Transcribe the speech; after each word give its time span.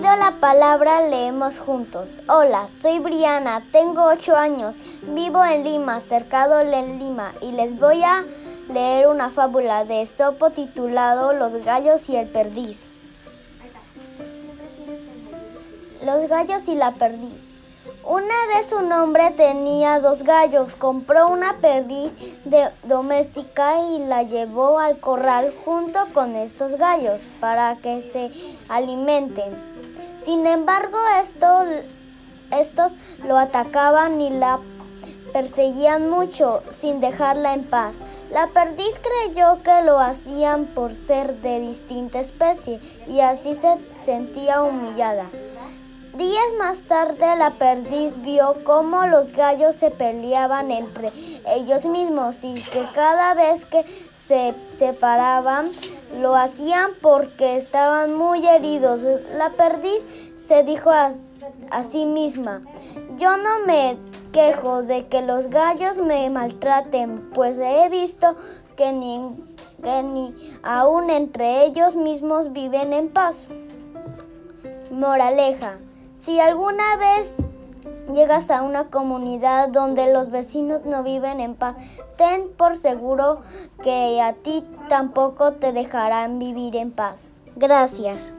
la 0.00 0.36
palabra, 0.40 1.08
leemos 1.08 1.58
juntos. 1.58 2.20
Hola, 2.28 2.66
soy 2.68 2.98
Briana, 2.98 3.64
tengo 3.70 4.04
8 4.04 4.36
años, 4.36 4.76
vivo 5.02 5.44
en 5.44 5.62
Lima, 5.62 6.00
cercado 6.00 6.58
en 6.60 6.98
Lima, 6.98 7.32
y 7.40 7.52
les 7.52 7.78
voy 7.78 8.02
a 8.02 8.24
leer 8.72 9.06
una 9.06 9.30
fábula 9.30 9.84
de 9.84 10.04
Sopo 10.06 10.50
titulado 10.50 11.32
Los 11.32 11.64
gallos 11.64 12.08
y 12.08 12.16
el 12.16 12.28
perdiz. 12.28 12.88
Los 16.04 16.28
gallos 16.28 16.66
y 16.66 16.74
la 16.74 16.90
perdiz. 16.92 17.40
Una 18.04 18.34
vez 18.54 18.70
un 18.72 18.92
hombre 18.92 19.30
tenía 19.30 20.00
dos 20.00 20.22
gallos, 20.24 20.74
compró 20.74 21.28
una 21.28 21.58
perdiz 21.58 22.12
doméstica 22.82 23.80
y 23.80 24.00
la 24.00 24.22
llevó 24.24 24.78
al 24.78 24.98
corral 24.98 25.54
junto 25.64 26.00
con 26.12 26.34
estos 26.34 26.72
gallos 26.76 27.20
para 27.40 27.76
que 27.76 28.02
se 28.02 28.30
alimenten. 28.68 29.83
Sin 30.24 30.46
embargo, 30.46 30.96
estos, 32.50 32.92
lo 33.24 33.36
atacaban 33.36 34.22
y 34.22 34.30
la 34.30 34.58
perseguían 35.34 36.08
mucho 36.08 36.62
sin 36.70 37.00
dejarla 37.00 37.52
en 37.52 37.64
paz. 37.64 37.96
La 38.30 38.46
perdiz 38.46 38.94
creyó 39.02 39.62
que 39.62 39.82
lo 39.82 39.98
hacían 39.98 40.66
por 40.66 40.94
ser 40.94 41.42
de 41.42 41.60
distinta 41.60 42.20
especie 42.20 42.80
y 43.06 43.20
así 43.20 43.54
se 43.54 43.76
sentía 44.00 44.62
humillada. 44.62 45.26
Días 46.16 46.46
más 46.58 46.84
tarde 46.84 47.36
la 47.36 47.58
perdiz 47.58 48.22
vio 48.22 48.62
cómo 48.64 49.06
los 49.06 49.32
gallos 49.32 49.74
se 49.74 49.90
peleaban 49.90 50.70
entre 50.70 51.08
ellos 51.48 51.84
mismos 51.84 52.44
y 52.44 52.54
que 52.54 52.86
cada 52.94 53.34
vez 53.34 53.66
que 53.66 53.84
se 54.26 54.54
separaban 54.76 55.66
lo 56.12 56.34
hacían 56.34 56.92
porque 57.00 57.56
estaban 57.56 58.14
muy 58.14 58.46
heridos. 58.46 59.02
La 59.36 59.50
perdiz 59.50 60.04
se 60.38 60.62
dijo 60.62 60.90
a, 60.90 61.12
sí 61.90 62.06
misma, 62.06 62.62
yo 63.18 63.36
no 63.36 63.60
me 63.66 63.96
quejo 64.32 64.82
de 64.82 65.06
que 65.06 65.22
los 65.22 65.48
gallos 65.48 65.96
me 65.96 66.28
maltraten, 66.30 67.30
pues 67.34 67.58
he 67.58 67.88
visto 67.88 68.34
que 68.76 68.92
ni, 68.92 69.20
que 69.82 70.02
ni 70.02 70.34
aún 70.62 71.10
entre 71.10 71.64
ellos 71.64 71.96
mismos 71.96 72.52
viven 72.52 72.92
en 72.92 73.08
paz. 73.08 73.48
Moraleja. 74.90 75.76
Si 76.20 76.40
alguna 76.40 76.96
vez 76.96 77.36
llegas 78.12 78.50
a 78.50 78.62
una 78.62 78.88
comunidad 78.88 79.68
donde 79.68 80.12
los 80.12 80.30
vecinos 80.30 80.84
no 80.84 81.02
viven 81.02 81.40
en 81.40 81.54
paz, 81.54 81.76
ten 82.16 82.48
por 82.56 82.76
seguro 82.76 83.40
que 83.82 84.20
a 84.20 84.34
ti 84.34 84.64
tampoco 84.88 85.52
te 85.54 85.72
dejarán 85.72 86.38
vivir 86.38 86.76
en 86.76 86.90
paz. 86.90 87.30
Gracias. 87.56 88.34